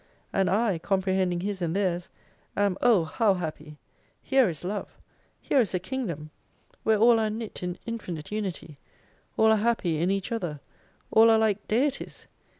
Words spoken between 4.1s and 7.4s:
Here is love! Here is a kingdom! Where all are